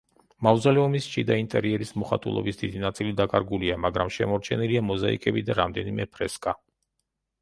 მავზოლეუმის 0.45 1.09
შიდა 1.15 1.35
ინტერიერის 1.41 1.91
მოხატულობის 2.03 2.59
დიდი 2.63 2.81
ნაწილი 2.85 3.13
დაკარგულია, 3.21 3.77
მაგრამ 3.87 4.13
შემორჩენილია 4.19 4.85
მოზაიკები 4.91 5.45
და 5.51 5.59
რამდენიმე 5.61 6.09
ფრესკა. 6.17 6.57